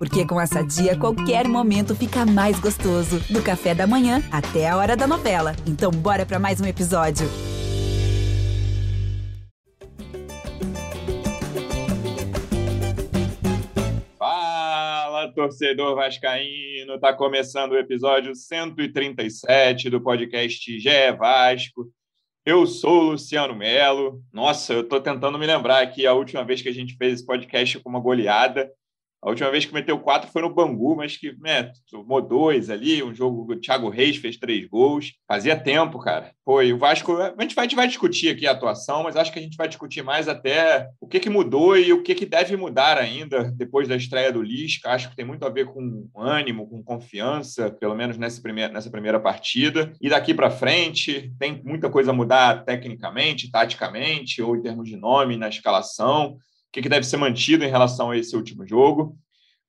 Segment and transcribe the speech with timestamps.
[0.00, 3.20] Porque com essa dia, qualquer momento fica mais gostoso.
[3.30, 5.54] Do café da manhã até a hora da novela.
[5.66, 7.26] Então, bora para mais um episódio.
[14.18, 16.98] Fala, torcedor vascaíno.
[16.98, 21.92] Tá começando o episódio 137 do podcast GE Vasco.
[22.46, 24.22] Eu sou o Luciano Melo.
[24.32, 27.26] Nossa, eu tô tentando me lembrar aqui a última vez que a gente fez esse
[27.26, 28.72] podcast com uma goleada.
[29.22, 33.02] A última vez que meteu quatro foi no Bangu, mas que né, tomou dois ali.
[33.02, 35.12] Um jogo, o Thiago Reis fez três gols.
[35.28, 36.32] Fazia tempo, cara.
[36.42, 37.16] Foi o Vasco.
[37.18, 39.58] A gente, vai, a gente vai discutir aqui a atuação, mas acho que a gente
[39.58, 43.52] vai discutir mais até o que, que mudou e o que, que deve mudar ainda
[43.52, 44.90] depois da estreia do Lisca.
[44.90, 48.90] Acho que tem muito a ver com ânimo, com confiança, pelo menos nessa primeira, nessa
[48.90, 49.92] primeira partida.
[50.00, 54.96] E daqui para frente, tem muita coisa a mudar tecnicamente, taticamente, ou em termos de
[54.96, 56.38] nome na escalação
[56.72, 59.16] que, que deve ser mantido em relação a esse último jogo.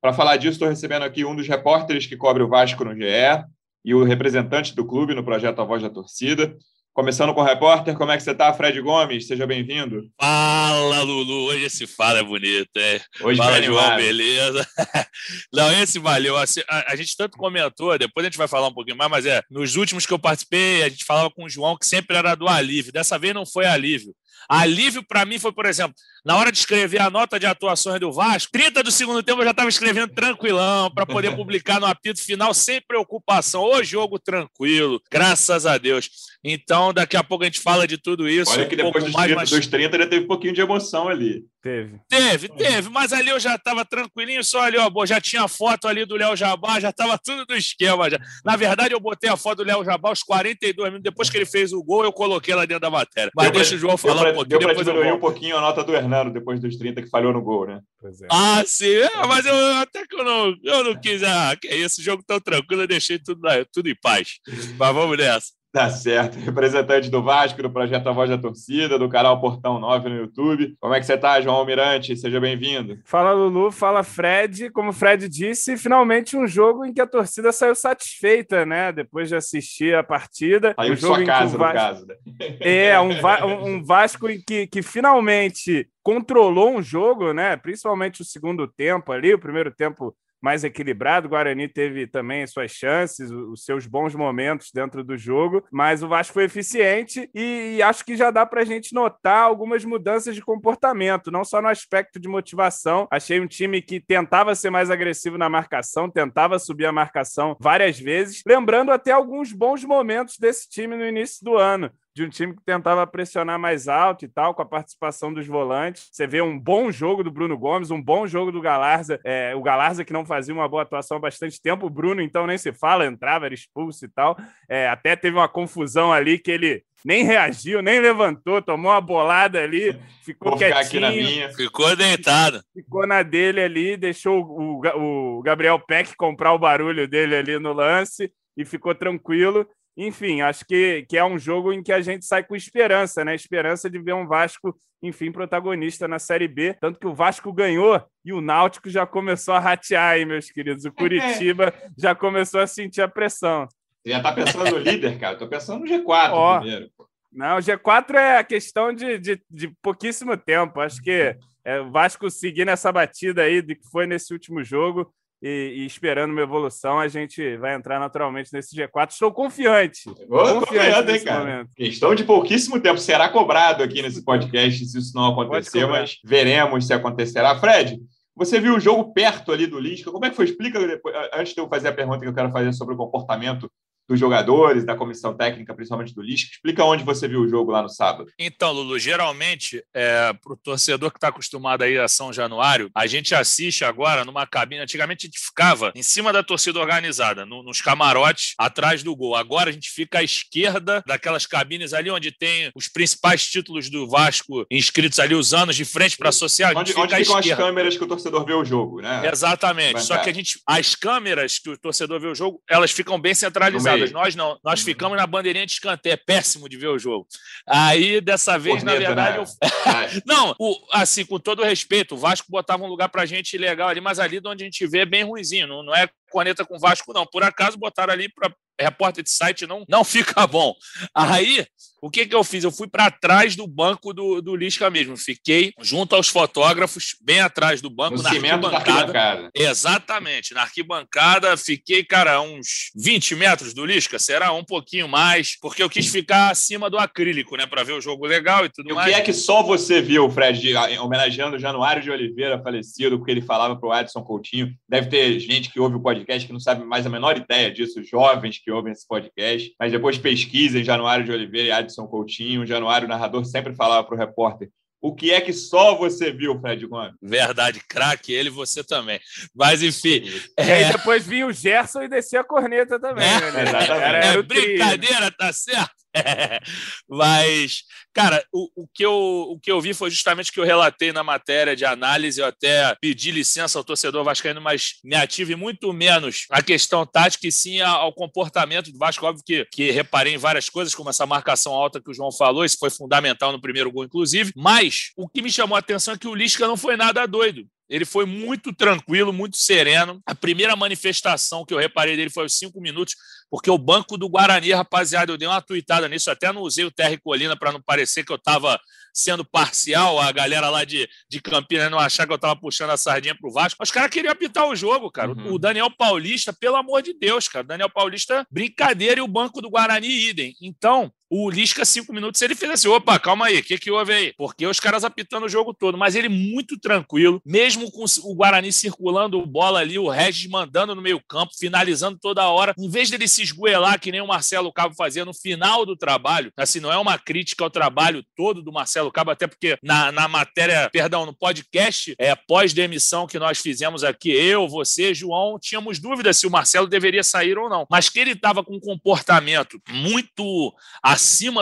[0.00, 3.44] Para falar disso, estou recebendo aqui um dos repórteres que cobre o Vasco no GE
[3.84, 6.56] e o representante do clube no projeto A Voz da Torcida.
[6.94, 9.26] Começando com o repórter, como é que você está, Fred Gomes?
[9.26, 10.10] Seja bem-vindo.
[10.20, 11.46] Fala, Lulu.
[11.46, 13.00] Hoje esse fala é bonito, é.
[13.22, 14.66] Hoje Fala, João, beleza?
[15.54, 16.36] Não, esse valeu.
[16.36, 19.24] A, a, a, gente tanto comentou, depois a gente vai falar um pouquinho mais, mas
[19.24, 22.34] é, nos últimos que eu participei, a gente falava com o João que sempre era
[22.34, 22.92] do alívio.
[22.92, 24.14] Dessa vez não foi alívio.
[24.48, 25.94] Alívio para mim foi, por exemplo,
[26.24, 29.44] na hora de escrever a nota de atuações do Vasco, 30 do segundo tempo eu
[29.44, 33.64] já estava escrevendo tranquilão para poder publicar no apito final sem preocupação.
[33.64, 36.10] O jogo tranquilo, graças a Deus.
[36.44, 38.50] Então, daqui a pouco a gente fala de tudo isso.
[38.52, 39.50] Olha que depois um dos, mais, 30, mas...
[39.50, 41.44] dos 30 já teve um pouquinho de emoção ali.
[41.62, 42.00] Teve.
[42.08, 46.04] Teve, teve, mas ali eu já estava tranquilinho, só ali, ó, já tinha foto ali
[46.04, 48.10] do Léo Jabá, já estava tudo no esquema.
[48.10, 48.18] Já.
[48.44, 51.46] Na verdade, eu botei a foto do Léo Jabá aos 42 minutos, depois que ele
[51.46, 53.30] fez o gol, eu coloquei lá dentro da matéria.
[53.36, 54.58] Mas deu deixa pra, o João falar pra, um pouquinho.
[54.58, 57.40] Deu para diminuir um pouquinho a nota do Hernando depois dos 30 que falhou no
[57.40, 57.80] gol, né?
[58.04, 58.26] É.
[58.28, 61.76] Ah, sim, é, mas eu, até que eu não, eu não quis, ah, que é
[61.76, 63.40] esse jogo tão tranquilo, eu deixei tudo,
[63.72, 64.40] tudo em paz.
[64.76, 65.61] Mas vamos nessa.
[65.72, 66.36] Tá certo.
[66.44, 70.76] Representante do Vasco, do Projeto A Voz da Torcida, do canal Portão 9 no YouTube.
[70.78, 72.14] Como é que você tá, João Almirante?
[72.14, 72.98] Seja bem-vindo.
[73.06, 73.70] Fala, Lulu.
[73.70, 74.68] Fala, Fred.
[74.70, 78.92] Como o Fred disse, finalmente um jogo em que a torcida saiu satisfeita, né?
[78.92, 80.74] Depois de assistir a partida.
[80.76, 81.74] Saiu um de sua casa, Vasco...
[81.74, 82.06] no caso.
[82.06, 82.16] Né?
[82.60, 83.46] É, um, Va...
[83.46, 87.56] um Vasco em que, que finalmente controlou um jogo, né?
[87.56, 89.32] Principalmente o segundo tempo ali.
[89.32, 91.26] O primeiro tempo mais equilibrado.
[91.26, 96.08] O Guarani teve também suas chances, os seus bons momentos dentro do jogo, mas o
[96.08, 100.42] Vasco foi eficiente e acho que já dá para a gente notar algumas mudanças de
[100.42, 103.06] comportamento, não só no aspecto de motivação.
[103.10, 107.98] Achei um time que tentava ser mais agressivo na marcação, tentava subir a marcação várias
[107.98, 112.54] vezes, lembrando até alguns bons momentos desse time no início do ano de um time
[112.54, 116.08] que tentava pressionar mais alto e tal, com a participação dos volantes.
[116.12, 119.18] Você vê um bom jogo do Bruno Gomes, um bom jogo do Galarza.
[119.24, 121.86] É, o Galarza que não fazia uma boa atuação há bastante tempo.
[121.86, 124.36] O Bruno, então, nem se fala, entrava, era expulso e tal.
[124.68, 129.60] É, até teve uma confusão ali que ele nem reagiu, nem levantou, tomou uma bolada
[129.60, 130.80] ali, ficou Vou quietinho.
[130.80, 131.48] Aqui na minha.
[131.54, 132.62] Ficou deitado.
[132.74, 137.72] Ficou na dele ali, deixou o, o Gabriel Peck comprar o barulho dele ali no
[137.72, 139.66] lance e ficou tranquilo.
[139.96, 143.34] Enfim, acho que, que é um jogo em que a gente sai com esperança, né?
[143.34, 146.74] Esperança de ver um Vasco, enfim, protagonista na Série B.
[146.80, 150.84] Tanto que o Vasco ganhou e o Náutico já começou a ratear aí, meus queridos.
[150.86, 153.68] O Curitiba já começou a sentir a pressão.
[154.02, 155.34] Você já está pensando no líder, cara?
[155.34, 156.90] Estou pensando no G4 Ó, primeiro.
[157.30, 160.80] Não, o G4 é a questão de, de, de pouquíssimo tempo.
[160.80, 165.12] Acho que é, o Vasco seguir nessa batida aí de que foi nesse último jogo
[165.42, 169.10] e, e, esperando uma evolução, a gente vai entrar naturalmente nesse G4.
[169.10, 170.08] Estou confiante.
[170.08, 171.40] Estou confiante, hein, cara?
[171.40, 171.70] Momento.
[171.74, 172.98] Questão de pouquíssimo tempo.
[172.98, 177.58] Será cobrado aqui nesse podcast se isso não acontecer, mas veremos se acontecerá.
[177.58, 178.00] Fred,
[178.36, 180.12] você viu o jogo perto ali do Lisca.
[180.12, 180.44] Como é que foi?
[180.44, 183.68] Explica depois, antes de eu fazer a pergunta que eu quero fazer sobre o comportamento
[184.12, 186.50] dos jogadores, da comissão técnica, principalmente do Lisca.
[186.52, 188.30] Explica onde você viu o jogo lá no sábado.
[188.38, 192.90] Então, Lulu, geralmente, é, para o torcedor que está acostumado a ir a São Januário,
[192.94, 194.82] a gente assiste agora numa cabine.
[194.82, 199.34] Antigamente a gente ficava em cima da torcida organizada, no, nos camarotes, atrás do gol.
[199.34, 204.06] Agora a gente fica à esquerda daquelas cabines ali onde tem os principais títulos do
[204.06, 206.72] Vasco inscritos ali, os anos de frente para a social.
[206.76, 209.22] Onde, onde ficam as câmeras que o torcedor vê o jogo, né?
[209.32, 210.02] Exatamente.
[210.02, 213.34] Só que a gente, as câmeras que o torcedor vê o jogo, elas ficam bem
[213.34, 214.58] centralizadas nós não.
[214.64, 214.86] Nós uhum.
[214.86, 216.14] ficamos na bandeirinha de escanteio.
[216.14, 217.26] É péssimo de ver o jogo.
[217.66, 219.44] Aí, dessa vez, Corneta, na verdade, né?
[219.44, 220.22] eu...
[220.26, 224.00] não, o, assim, com todo respeito, o Vasco botava um lugar pra gente legal ali,
[224.00, 225.66] mas ali de onde a gente vê é bem ruimzinho.
[225.66, 227.26] Não, não é corneta com o Vasco, não.
[227.26, 230.74] Por acaso botaram ali para repórter de site não, não fica bom.
[231.14, 231.66] Aí,
[232.02, 232.64] o que, que eu fiz?
[232.64, 235.16] Eu fui para trás do banco do, do Lisca mesmo.
[235.16, 238.76] Fiquei junto aos fotógrafos, bem atrás do banco, no na arquibancada.
[238.76, 239.50] arquibancada.
[239.54, 241.56] Exatamente, na arquibancada.
[241.56, 244.52] Fiquei, cara, uns 20 metros do Lisca, será?
[244.52, 248.26] Um pouquinho mais, porque eu quis ficar acima do acrílico, né, para ver o jogo
[248.26, 249.06] legal e tudo e mais.
[249.06, 253.42] O que é que só você viu, Fred, homenageando Januário de Oliveira, falecido, porque ele
[253.42, 254.74] falava para o Adson Coutinho?
[254.88, 258.02] Deve ter gente que ouve o podcast que não sabe mais a menor ideia disso,
[258.02, 263.06] jovens que ouvem esse podcast, mas depois pesquisem Januário de Oliveira e Adson Coutinho, Januário,
[263.06, 264.70] o narrador, sempre falava para o repórter
[265.02, 267.14] o que é que só você viu, Fred Gomes?
[267.20, 269.20] Verdade, craque, ele e você também.
[269.52, 270.22] Mas, enfim.
[270.56, 270.64] É...
[270.64, 273.26] E aí depois vinha o Gerson e descia a corneta também.
[273.26, 273.62] É, né?
[273.66, 274.26] Exatamente.
[274.26, 276.01] é brincadeira, tá certo?
[277.08, 277.82] Mas,
[278.12, 281.12] cara, o, o, que eu, o que eu vi foi justamente o que eu relatei
[281.12, 282.40] na matéria de análise.
[282.40, 287.46] Eu até pedi licença ao torcedor vascaíno, mas me ative muito menos a questão tática
[287.46, 289.26] e sim ao comportamento do Vasco.
[289.26, 292.64] Óbvio que, que reparei em várias coisas, como essa marcação alta que o João falou,
[292.64, 294.52] isso foi fundamental no primeiro gol, inclusive.
[294.56, 297.66] Mas o que me chamou a atenção é que o Lisca não foi nada doido.
[297.92, 300.18] Ele foi muito tranquilo, muito sereno.
[300.24, 303.14] A primeira manifestação que eu reparei dele foi aos cinco minutos,
[303.50, 306.90] porque o banco do Guarani, rapaziada, eu dei uma tuitada nisso, até não usei o
[306.90, 308.80] Terry Colina para não parecer que eu estava
[309.12, 312.96] sendo parcial, a galera lá de, de Campinas não achar que eu estava puxando a
[312.96, 313.82] sardinha para o Vasco.
[313.82, 315.32] Os caras queriam apitar o jogo, cara.
[315.32, 315.52] Uhum.
[315.52, 317.64] O Daniel Paulista, pelo amor de Deus, cara.
[317.64, 320.56] O Daniel Paulista, brincadeira, e o banco do Guarani, idem.
[320.62, 324.12] Então, o Lisca, cinco minutos, ele fez assim: opa, calma aí, o que, que houve
[324.12, 324.34] aí?
[324.36, 328.70] Porque os caras apitando o jogo todo, mas ele muito tranquilo, mesmo com o Guarani
[328.70, 333.42] circulando bola ali, o Regis mandando no meio-campo, finalizando toda hora, em vez dele se
[333.42, 337.18] esgoelar, que nem o Marcelo Cabo fazia no final do trabalho, assim, não é uma
[337.18, 342.14] crítica ao trabalho todo do Marcelo Cabo, até porque na, na matéria, perdão, no podcast,
[342.18, 347.24] é, pós-demissão que nós fizemos aqui, eu, você, João, tínhamos dúvidas se o Marcelo deveria
[347.24, 350.74] sair ou não, mas que ele estava com um comportamento muito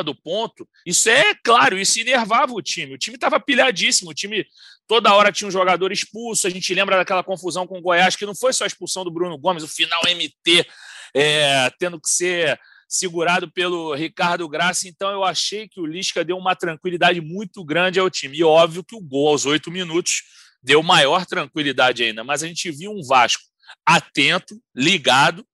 [0.04, 2.94] do ponto, isso é claro, isso enervava o time.
[2.94, 4.46] O time estava pilhadíssimo, o time
[4.86, 6.46] toda hora tinha um jogador expulso.
[6.46, 9.10] A gente lembra daquela confusão com o Goiás, que não foi só a expulsão do
[9.10, 10.66] Bruno Gomes, o final MT
[11.14, 12.58] é, tendo que ser
[12.88, 14.88] segurado pelo Ricardo Graça.
[14.88, 18.36] Então eu achei que o Lisca deu uma tranquilidade muito grande ao time.
[18.36, 20.22] E óbvio que o gol aos oito minutos
[20.62, 22.24] deu maior tranquilidade ainda.
[22.24, 23.44] Mas a gente viu um Vasco
[23.86, 25.46] atento, ligado,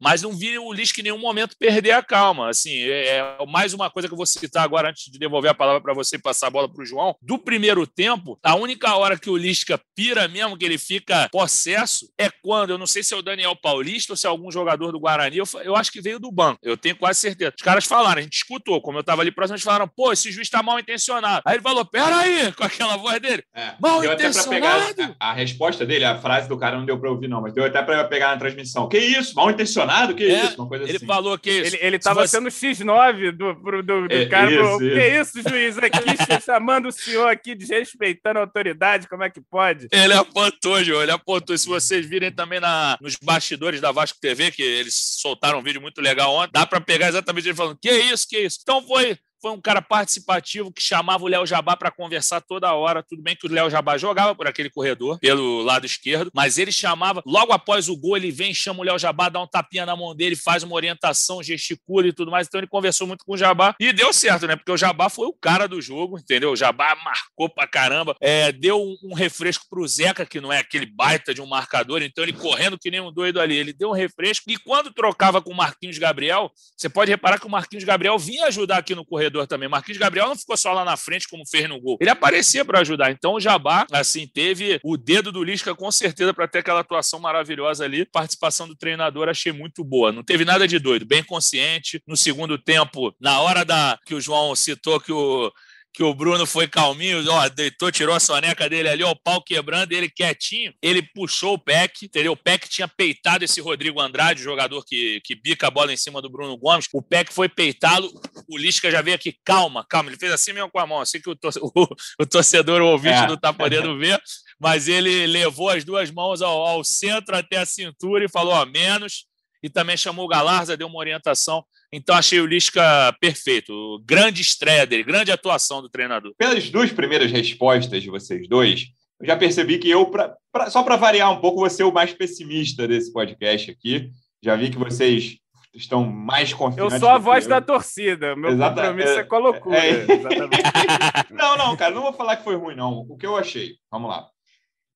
[0.00, 2.48] mas não vi o Lisca em nenhum momento perder a calma.
[2.48, 5.54] Assim, é, é mais uma coisa que eu vou citar agora antes de devolver a
[5.54, 7.14] palavra para você e passar a bola para o João.
[7.20, 12.10] Do primeiro tempo, a única hora que o Lisca pira mesmo, que ele fica possesso,
[12.18, 14.92] é quando, eu não sei se é o Daniel Paulista ou se é algum jogador
[14.92, 17.52] do Guarani, eu, eu acho que veio do banco, eu tenho quase certeza.
[17.56, 20.32] Os caras falaram, a gente escutou, como eu estava ali próximo, eles falaram, pô, esse
[20.32, 21.42] juiz está mal intencionado.
[21.44, 24.50] Aí ele falou, peraí, com aquela voz dele, é, mal intencionado.
[24.50, 27.52] Pegar a, a, resposta dele, a frase do cara não deu para ouvir não, mas
[27.52, 28.88] deu até para pegar na transmissão.
[28.88, 29.89] Que isso, mal intencionado?
[29.90, 30.14] Emocionado?
[30.14, 30.54] Que é, isso?
[30.56, 31.06] Uma coisa ele assim.
[31.06, 31.76] falou que isso.
[31.80, 32.36] Ele, estava você...
[32.36, 34.50] sendo X9 do, do, do é, cara.
[34.50, 34.94] Isso, isso.
[34.94, 35.78] Que isso, juiz?
[35.78, 35.98] Aqui,
[36.44, 39.88] chamando o senhor aqui, desrespeitando a autoridade, como é que pode?
[39.90, 41.56] Ele apontou, João, ele apontou.
[41.56, 45.80] Se vocês virem também na, nos bastidores da Vasco TV, que eles soltaram um vídeo
[45.80, 48.58] muito legal ontem, dá para pegar exatamente ele falando: que isso, que isso.
[48.62, 53.02] Então foi foi um cara participativo que chamava o Léo Jabá para conversar toda hora.
[53.02, 56.70] Tudo bem que o Léo Jabá jogava por aquele corredor, pelo lado esquerdo, mas ele
[56.70, 59.96] chamava, logo após o gol, ele vem, chama o Léo Jabá, dá um tapinha na
[59.96, 62.46] mão dele, faz uma orientação, gesticula e tudo mais.
[62.46, 64.56] Então ele conversou muito com o Jabá e deu certo, né?
[64.56, 66.52] Porque o Jabá foi o cara do jogo, entendeu?
[66.52, 70.86] O Jabá marcou pra caramba, é, deu um, refresco pro Zeca, que não é aquele
[70.86, 73.94] baita de um marcador, então ele correndo que nem um doido ali, ele deu um
[73.94, 74.50] refresco.
[74.50, 78.46] E quando trocava com o Marquinhos Gabriel, você pode reparar que o Marquinhos Gabriel vinha
[78.46, 79.68] ajudar aqui no corredor corredor também.
[79.68, 81.96] Marquinhos Gabriel não ficou só lá na frente como fez no gol.
[82.00, 83.10] Ele aparecia para ajudar.
[83.10, 87.20] Então o Jabá, assim, teve o dedo do Lisca com certeza para ter aquela atuação
[87.20, 88.04] maravilhosa ali.
[88.04, 90.12] Participação do treinador achei muito boa.
[90.12, 92.02] Não teve nada de doido, bem consciente.
[92.06, 95.52] No segundo tempo, na hora da que o João citou que o
[95.92, 99.42] que o Bruno foi calminho, ó, deitou, tirou a soneca dele ali, ó, o pau
[99.42, 102.32] quebrando, ele quietinho, ele puxou o Peck, entendeu?
[102.32, 106.22] O Peck tinha peitado esse Rodrigo Andrade, jogador que, que bica a bola em cima
[106.22, 108.08] do Bruno Gomes, o Peck foi peitá-lo,
[108.48, 111.20] o Lisca já veio aqui, calma, calma, ele fez assim mesmo com a mão, assim
[111.20, 111.86] que o, o,
[112.20, 113.26] o torcedor, o ouvinte é.
[113.26, 114.20] não tá podendo ver,
[114.60, 118.64] mas ele levou as duas mãos ao, ao centro até a cintura e falou, ó,
[118.64, 119.26] menos,
[119.62, 124.02] e também chamou o Galarza, deu uma orientação então achei o Lisca perfeito.
[124.04, 126.32] Grande estreia dele, grande atuação do treinador.
[126.38, 128.86] Pelas duas primeiras respostas de vocês dois,
[129.20, 131.92] eu já percebi que eu, pra, pra, só para variar um pouco, vou ser o
[131.92, 134.10] mais pessimista desse podcast aqui.
[134.42, 135.36] Já vi que vocês
[135.74, 136.94] estão mais confiantes.
[136.94, 138.34] Eu sou a voz da torcida.
[138.34, 139.78] Meu Exata, compromisso é, é com a loucura.
[139.78, 140.06] É...
[141.30, 143.06] não, não, cara, não vou falar que foi ruim, não.
[143.08, 144.26] O que eu achei, vamos lá.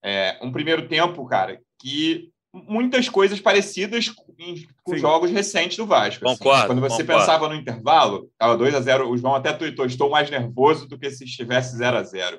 [0.03, 4.99] É, um primeiro tempo, cara, que muitas coisas parecidas com Sim.
[4.99, 6.27] jogos recentes do Vasco.
[6.29, 6.39] Assim.
[6.39, 7.21] Quando você concordo.
[7.21, 10.97] pensava no intervalo, estava 2 a 0 o João até tweetou, estou mais nervoso do
[10.97, 12.39] que se estivesse 0 a 0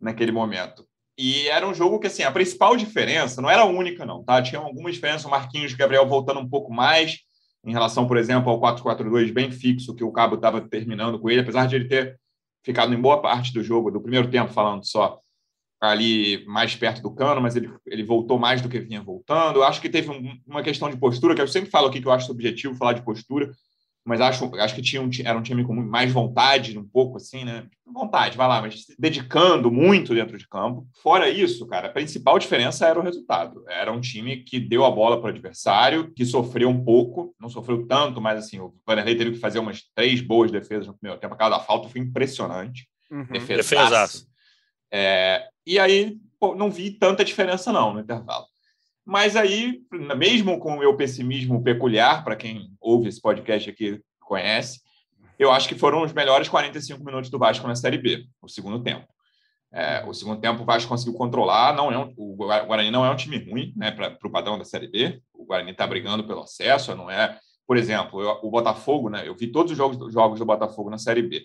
[0.00, 0.86] naquele momento.
[1.18, 4.40] E era um jogo que, assim, a principal diferença, não era a única, não, tá?
[4.40, 7.18] Tinha algumas diferenças, o Marquinhos e o Gabriel voltando um pouco mais,
[7.64, 11.42] em relação, por exemplo, ao 4-4-2 bem fixo que o Cabo estava terminando com ele,
[11.42, 12.18] apesar de ele ter
[12.64, 15.20] ficado em boa parte do jogo, do primeiro tempo falando só,
[15.82, 19.56] ali mais perto do cano, mas ele, ele voltou mais do que vinha voltando.
[19.56, 22.06] Eu acho que teve um, uma questão de postura, que eu sempre falo aqui que
[22.06, 23.50] eu acho subjetivo falar de postura,
[24.04, 27.44] mas acho, acho que tinha um, era um time com mais vontade, um pouco assim,
[27.44, 27.66] né?
[27.84, 30.86] Vontade, vai lá, mas dedicando muito dentro de campo.
[31.02, 33.64] Fora isso, cara, a principal diferença era o resultado.
[33.68, 37.48] Era um time que deu a bola para o adversário, que sofreu um pouco, não
[37.48, 41.20] sofreu tanto, mas assim, o Vanderlei teve que fazer umas três boas defesas no primeiro
[41.20, 41.34] tempo.
[41.34, 42.86] A cada falta foi impressionante.
[43.10, 43.26] Uhum.
[43.32, 44.31] Defesaço.
[44.92, 48.46] É, e aí, pô, não vi tanta diferença não no intervalo.
[49.04, 49.80] Mas aí,
[50.16, 54.80] mesmo com o meu pessimismo peculiar, para quem ouve esse podcast aqui conhece,
[55.38, 58.80] eu acho que foram os melhores 45 minutos do Vasco na Série B, o segundo
[58.82, 59.06] tempo.
[59.72, 63.10] É, o segundo tempo o Vasco conseguiu controlar, não é um, o Guarani não é
[63.10, 66.42] um time ruim né, para o padrão da Série B, o Guarani está brigando pelo
[66.42, 67.38] acesso, não é...
[67.66, 70.98] Por exemplo, eu, o Botafogo, né, eu vi todos os jogos, jogos do Botafogo na
[70.98, 71.42] Série B.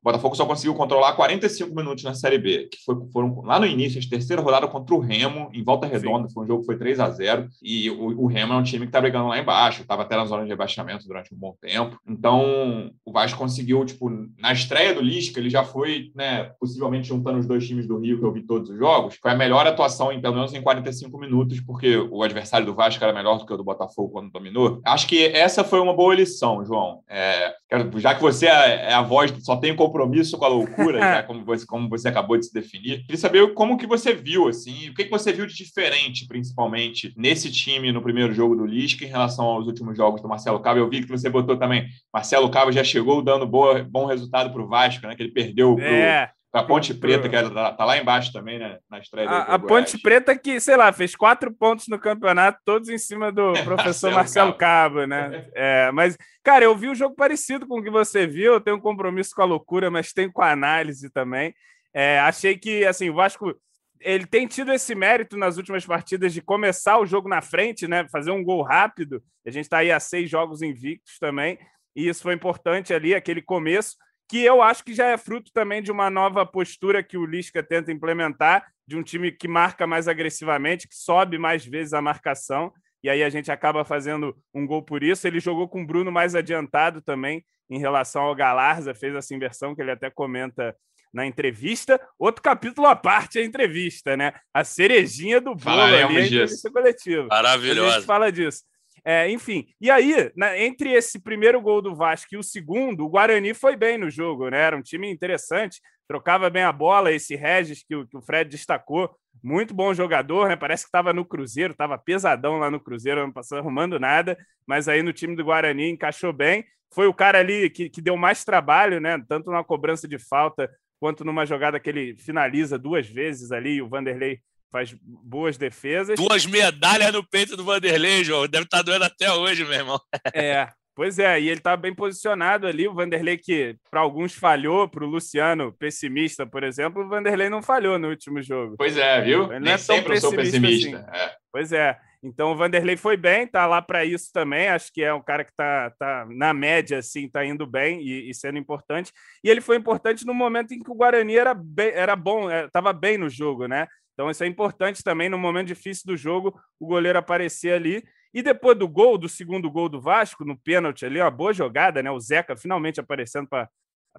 [0.00, 3.66] O Botafogo só conseguiu controlar 45 minutos na Série B, que foi, foram lá no
[3.66, 6.34] início, a terceira rodada contra o Remo, em volta redonda, Sim.
[6.34, 8.86] foi um jogo que foi 3 a 0 e o, o Remo é um time
[8.86, 11.98] que está brigando lá embaixo, estava até na zona de rebaixamento durante um bom tempo.
[12.06, 17.38] Então, o Vasco conseguiu, tipo, na estreia do Lisca, ele já foi, né, possivelmente juntando
[17.38, 20.12] os dois times do Rio, que eu vi todos os jogos, foi a melhor atuação,
[20.12, 23.52] em, pelo menos em 45 minutos, porque o adversário do Vasco era melhor do que
[23.52, 24.80] o do Botafogo quando dominou.
[24.84, 27.00] Acho que essa foi uma boa lição, João.
[27.08, 27.54] É,
[27.96, 31.44] já que você é, é a voz, só tem compromisso com a loucura, já, como,
[31.44, 33.02] você, como você acabou de se definir.
[33.02, 37.12] Queria saber como que você viu, assim, o que, que você viu de diferente, principalmente,
[37.16, 40.78] nesse time no primeiro jogo do Lisca em relação aos últimos jogos do Marcelo Cabo.
[40.78, 44.62] Eu vi que você botou também, Marcelo Cabo já chegou dando boa, bom resultado para
[44.62, 45.14] o Vasco, né?
[45.14, 46.30] Que ele perdeu é.
[46.52, 48.78] A Ponte Preta, que tá, tá lá embaixo também, né?
[48.90, 52.88] Na estreia A, a Ponte Preta que, sei lá, fez quatro pontos no campeonato, todos
[52.88, 54.54] em cima do professor Marcelo.
[54.54, 55.46] Cabo, né?
[55.54, 58.54] É, mas, cara, eu vi um jogo parecido com o que você viu.
[58.54, 61.54] Eu tenho um compromisso com a loucura, mas tenho com a análise também.
[61.92, 63.54] É, achei que, assim, o Vasco
[64.00, 68.06] ele tem tido esse mérito nas últimas partidas de começar o jogo na frente, né?
[68.10, 69.22] Fazer um gol rápido.
[69.44, 71.58] A gente está aí a seis jogos invictos também,
[71.94, 73.96] e isso foi importante ali, aquele começo
[74.28, 77.62] que eu acho que já é fruto também de uma nova postura que o Lisca
[77.62, 82.72] tenta implementar, de um time que marca mais agressivamente, que sobe mais vezes a marcação,
[83.02, 85.26] e aí a gente acaba fazendo um gol por isso.
[85.26, 89.74] Ele jogou com o Bruno mais adiantado também em relação ao Galarza, fez essa inversão
[89.74, 90.74] que ele até comenta
[91.12, 92.00] na entrevista.
[92.18, 94.32] Outro capítulo à parte é a entrevista, né?
[94.52, 97.26] A cerejinha do bolo ali, a entrevista coletiva.
[97.28, 97.88] Maravilhosa.
[97.88, 98.62] A gente fala disso.
[99.10, 103.08] É, enfim, e aí, né, entre esse primeiro gol do Vasco e o segundo, o
[103.08, 104.60] Guarani foi bem no jogo, né?
[104.60, 107.10] Era um time interessante, trocava bem a bola.
[107.10, 109.10] Esse Regis que o, que o Fred destacou,
[109.42, 110.56] muito bom jogador, né?
[110.56, 114.36] Parece que estava no Cruzeiro, estava pesadão lá no Cruzeiro, não passando arrumando nada,
[114.66, 116.66] mas aí no time do Guarani encaixou bem.
[116.92, 119.18] Foi o cara ali que, que deu mais trabalho, né?
[119.26, 123.88] Tanto na cobrança de falta quanto numa jogada que ele finaliza duas vezes ali, o
[123.88, 126.18] Vanderlei faz boas defesas.
[126.18, 128.46] Duas medalhas no peito do Vanderlei, João.
[128.46, 130.00] Deve estar tá doendo até hoje, meu irmão.
[130.34, 132.86] É, pois é, e ele está bem posicionado ali.
[132.86, 137.62] O Vanderlei, que para alguns falhou, para o Luciano, pessimista, por exemplo, o Vanderlei não
[137.62, 138.76] falhou no último jogo.
[138.76, 139.50] Pois é, viu?
[139.52, 140.98] Ele Nem é sempre eu sou pessimista.
[140.98, 141.18] Assim.
[141.18, 141.34] É.
[141.52, 141.98] Pois é.
[142.22, 144.68] Então o Vanderlei foi bem, tá lá para isso também.
[144.68, 148.28] Acho que é um cara que tá, tá na média, assim, tá indo bem e,
[148.28, 149.12] e, sendo importante.
[149.42, 152.90] E ele foi importante no momento em que o Guarani era, bem, era bom, estava
[152.90, 153.86] é, bem no jogo, né?
[154.18, 158.02] Então, isso é importante também no momento difícil do jogo, o goleiro aparecer ali.
[158.34, 162.02] E depois do gol, do segundo gol do Vasco, no pênalti ali, uma boa jogada,
[162.02, 162.10] né?
[162.10, 163.70] O Zeca finalmente aparecendo para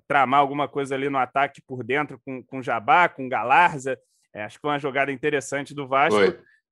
[0.08, 4.00] tramar alguma coisa ali no ataque por dentro com, com Jabá, com Galarza.
[4.34, 6.18] É, acho que foi uma jogada interessante do Vasco.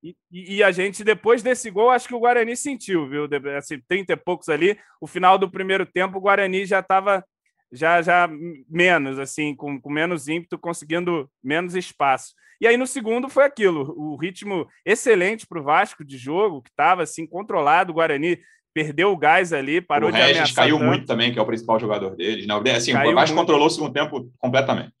[0.02, 3.28] E, e, a gente, depois desse gol, acho que o Guarani sentiu, viu?
[3.58, 4.78] Assim, 30 e poucos ali.
[5.02, 7.22] O final do primeiro tempo, o Guarani já estava
[7.70, 8.26] já, já
[8.70, 12.32] menos, assim, com, com menos ímpeto, conseguindo menos espaço.
[12.60, 16.70] E aí no segundo foi aquilo, o ritmo excelente para o Vasco de jogo, que
[16.70, 18.38] estava assim controlado, o Guarani
[18.74, 20.86] perdeu o gás ali, parou o de Regis caiu tanto.
[20.86, 22.46] muito também, que é o principal jogador deles.
[22.46, 22.54] Né?
[22.72, 23.46] Assim, caiu o Vasco muito.
[23.46, 24.92] controlou o segundo tempo completamente.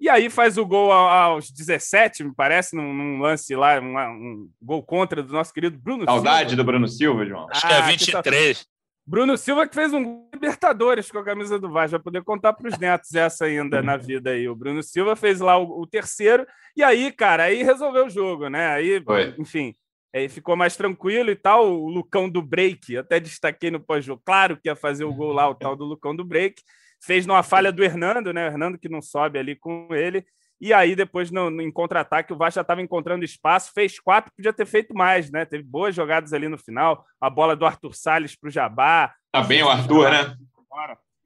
[0.00, 4.50] E aí faz o gol aos 17, me parece, num, num lance lá, um, um,
[4.60, 6.62] gol contra do nosso querido Bruno Saudade Silva.
[6.62, 7.46] do Bruno Silva, João.
[7.50, 8.66] Acho ah, que é 23.
[9.06, 12.68] Bruno Silva que fez um Libertadores com a camisa do Vasco, vai poder contar para
[12.68, 14.48] os netos essa ainda na vida aí.
[14.48, 16.46] O Bruno Silva fez lá o, o, terceiro,
[16.76, 18.68] e aí, cara, aí resolveu o jogo, né?
[18.68, 19.34] Aí, Foi.
[19.38, 19.74] enfim,
[20.12, 21.70] é, ficou mais tranquilo e tal.
[21.70, 25.48] O Lucão do break, até destaquei no pós-jogo, claro que ia fazer o gol lá,
[25.48, 26.62] o tal do Lucão do break.
[27.02, 28.44] Fez numa falha do Hernando, né?
[28.44, 30.24] O Hernando que não sobe ali com ele.
[30.64, 34.32] E aí, depois, no, no em contra-ataque, o Vasco já estava encontrando espaço, fez quatro,
[34.34, 35.44] podia ter feito mais, né?
[35.44, 37.04] Teve boas jogadas ali no final.
[37.20, 39.14] A bola do Arthur Salles para o Jabá.
[39.30, 40.34] Tá bem o Arthur, né?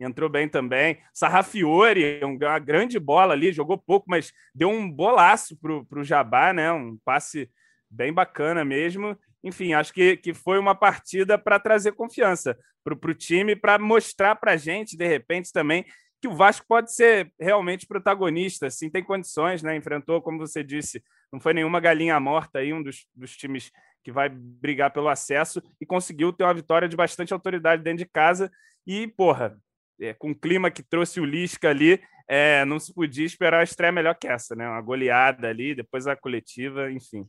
[0.00, 0.99] Entrou bem também.
[1.14, 6.73] Sarrafiore, uma grande bola ali, jogou pouco, mas deu um bolaço para o Jabá, né?
[6.73, 7.49] Um passe
[7.88, 9.16] bem bacana mesmo.
[9.45, 14.35] Enfim, acho que, que foi uma partida para trazer confiança para o time, para mostrar
[14.35, 15.85] para a gente, de repente, também,
[16.21, 19.77] que o Vasco pode ser realmente protagonista, sim, tem condições, né?
[19.77, 23.71] Enfrentou, como você disse, não foi nenhuma galinha morta aí, um dos, dos times
[24.03, 28.11] que vai brigar pelo acesso e conseguiu ter uma vitória de bastante autoridade dentro de
[28.11, 28.51] casa.
[28.87, 29.57] E, porra,
[30.01, 33.65] é, com o clima que trouxe o Lisca ali, é, não se podia esperar uma
[33.65, 34.69] estreia melhor que essa, né?
[34.69, 37.27] Uma goleada ali, depois a coletiva, enfim.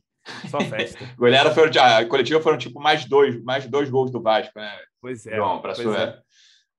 [0.48, 0.98] Só festa.
[1.16, 4.70] Goleada foram, a coletiva foram tipo mais dois, mais dois gols do Vasco, né?
[5.00, 5.36] Pois é.
[5.36, 5.98] João, para sua.
[5.98, 6.18] É.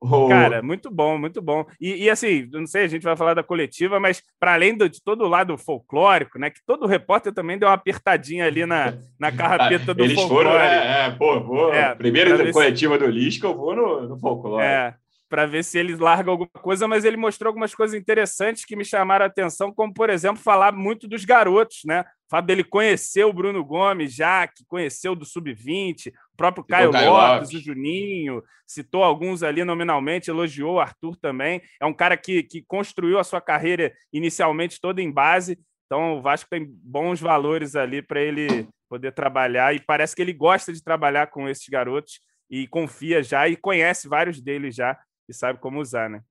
[0.04, 0.28] Oh.
[0.28, 1.64] Cara, muito bom, muito bom.
[1.80, 5.00] E, e, assim, não sei, a gente vai falar da coletiva, mas para além de
[5.04, 6.50] todo o lado folclórico, né?
[6.50, 10.48] Que todo repórter também deu uma apertadinha ali na, na carrapeta do Eles folclore.
[10.48, 11.72] Foram, é, é, pô, vou.
[11.72, 13.00] É, primeiro coletiva se...
[13.00, 14.64] do Lisca, eu vou no, no folclore.
[14.64, 14.96] É,
[15.30, 18.84] para ver se eles largam alguma coisa, mas ele mostrou algumas coisas interessantes que me
[18.84, 22.04] chamaram a atenção, como, por exemplo, falar muito dos garotos, né?
[22.32, 26.90] O fato dele conhecer o Bruno Gomes já, que conheceu do Sub-20, o próprio Caio,
[26.90, 31.62] Caio Lopes, Lopes, o Juninho, citou alguns ali nominalmente, elogiou o Arthur também.
[31.78, 36.22] É um cara que, que construiu a sua carreira inicialmente toda em base, então o
[36.22, 40.82] Vasco tem bons valores ali para ele poder trabalhar, e parece que ele gosta de
[40.82, 44.98] trabalhar com esses garotos e confia já e conhece vários deles já
[45.28, 46.22] e sabe como usar, né?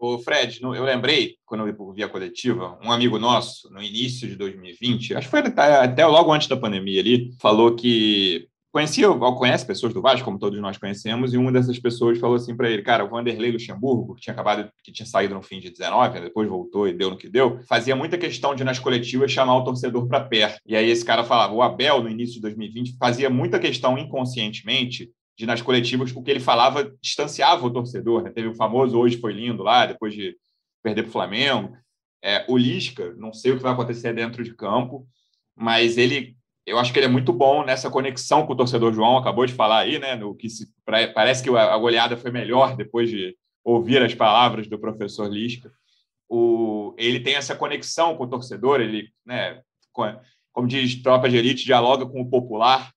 [0.00, 4.34] O Fred, eu lembrei, quando eu vi a coletiva, um amigo nosso, no início de
[4.34, 9.92] 2020, acho que foi até logo antes da pandemia ali, falou que conhecia, conhece pessoas
[9.92, 13.04] do Vasco, como todos nós conhecemos, e uma dessas pessoas falou assim para ele, cara,
[13.04, 16.88] o Vanderlei Luxemburgo, que tinha acabado, que tinha saído no fim de 19, depois voltou
[16.88, 20.24] e deu no que deu, fazia muita questão de nas coletivas chamar o torcedor para
[20.24, 20.60] perto.
[20.64, 25.10] E aí esse cara falava, o Abel no início de 2020 fazia muita questão inconscientemente
[25.40, 28.22] de nas coletivas, o que ele falava distanciava o torcedor.
[28.22, 28.30] Né?
[28.30, 30.36] Teve o famoso Hoje Foi Lindo lá, depois de
[30.82, 31.74] perder para o Flamengo.
[32.22, 35.08] É, o Lisca, não sei o que vai acontecer dentro de campo,
[35.56, 39.16] mas ele, eu acho que ele é muito bom nessa conexão com o torcedor João,
[39.16, 40.14] acabou de falar aí, né?
[40.14, 44.78] No que se, parece que a goleada foi melhor depois de ouvir as palavras do
[44.78, 45.72] professor Lisca.
[46.28, 49.62] O, ele tem essa conexão com o torcedor, ele, né,
[50.52, 52.92] como diz tropa de elite, dialoga com o popular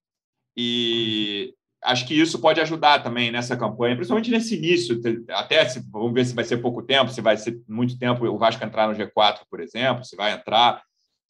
[0.58, 5.00] e acho que isso pode ajudar também nessa campanha, principalmente nesse início.
[5.30, 8.38] Até se, vamos ver se vai ser pouco tempo, se vai ser muito tempo o
[8.38, 10.82] Vasco entrar no G4, por exemplo, se vai entrar.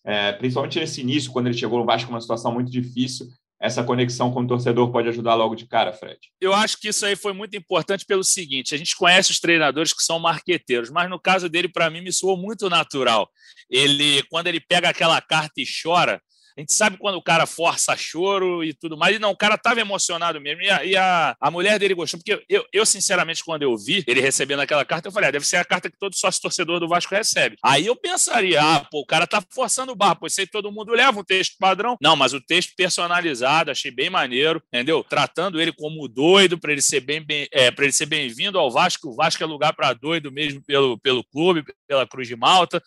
[0.06, 3.28] É, principalmente nesse início, quando ele chegou no Vasco numa situação muito difícil,
[3.64, 6.20] essa conexão com o torcedor pode ajudar logo de cara, Fred.
[6.42, 9.94] Eu acho que isso aí foi muito importante pelo seguinte: a gente conhece os treinadores
[9.94, 13.30] que são marqueteiros, mas no caso dele, para mim, me soou muito natural.
[13.70, 16.22] Ele, quando ele pega aquela carta e chora,
[16.56, 19.16] a gente sabe quando o cara força choro e tudo mais.
[19.16, 20.62] E não, o cara estava emocionado mesmo.
[20.62, 22.20] E, a, e a, a, mulher dele gostou.
[22.20, 25.48] Porque eu, eu, sinceramente, quando eu vi ele recebendo aquela carta, eu falei, ah, deve
[25.48, 27.58] ser a carta que todo sócio torcedor do Vasco recebe.
[27.64, 30.94] Aí eu pensaria, ah, pô, o cara tá forçando o barro, pois sei todo mundo
[30.94, 31.98] leva um texto padrão.
[32.00, 35.04] Não, mas o texto personalizado, achei bem maneiro, entendeu?
[35.04, 38.70] Tratando ele como doido, para ele ser bem, bem é, para ele ser bem-vindo ao
[38.70, 39.10] Vasco.
[39.10, 42.82] O Vasco é lugar para doido mesmo pelo, pelo clube, pela Cruz de Malta.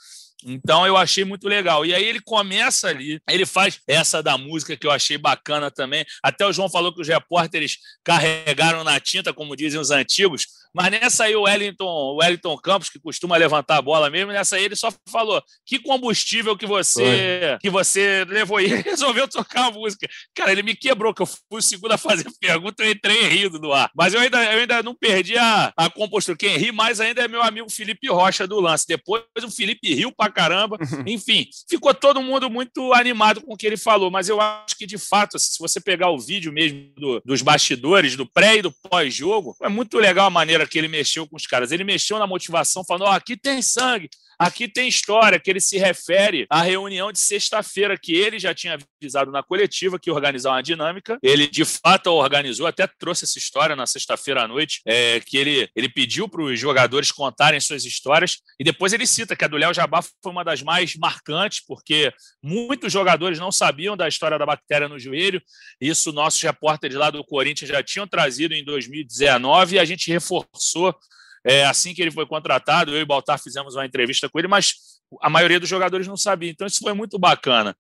[0.45, 1.85] Então eu achei muito legal.
[1.85, 6.05] E aí ele começa ali, ele faz essa da música que eu achei bacana também.
[6.23, 10.47] Até o João falou que os repórteres carregaram na tinta, como dizem os antigos,
[10.77, 14.57] mas nessa aí o Wellington, o Wellington Campos, que costuma levantar a bola mesmo, nessa
[14.57, 19.71] aí ele só falou: que combustível que você que você levou e resolveu tocar a
[19.71, 20.07] música.
[20.35, 23.59] Cara, ele me quebrou, que eu fui o segundo a fazer pergunta, eu entrei rindo
[23.59, 23.91] no ar.
[23.97, 26.37] Mas eu ainda, eu ainda não perdi a, a compostura.
[26.37, 28.85] Quem ri mais ainda é meu amigo Felipe Rocha do lance.
[28.87, 30.77] Depois o Felipe riu pra caramba.
[31.07, 34.11] Enfim, ficou todo mundo muito animado com o que ele falou.
[34.11, 38.15] Mas eu acho que, de fato, se você pegar o vídeo mesmo do, dos bastidores,
[38.15, 41.47] do pré e do pós-jogo, é muito legal a maneira que ele mexeu com os
[41.47, 41.73] caras.
[41.73, 45.79] Ele mexeu na motivação, falando: oh, aqui tem sangue, aqui tem história, que ele se
[45.79, 50.51] refere à reunião de sexta-feira, que ele já tinha avisado na coletiva que ia organizar
[50.51, 51.19] uma dinâmica.
[51.23, 55.69] Ele, de fato, organizou, até trouxe essa história na sexta-feira à noite, é, que ele,
[55.75, 59.57] ele pediu para os jogadores contarem suas histórias, e depois ele cita que a do
[59.57, 64.47] Léo Jabá foi uma das mais marcantes, porque muitos jogadores não sabiam da história da
[64.47, 65.41] bactéria no joelho.
[65.81, 70.95] Isso nossos repórteres lá do Corinthians já tinham trazido em 2019 e a gente reforçou
[71.47, 72.93] é, assim que ele foi contratado.
[72.93, 74.75] Eu e o Baltar fizemos uma entrevista com ele, mas
[75.23, 76.51] a maioria dos jogadores não sabia.
[76.51, 77.77] Então isso foi muito bacana.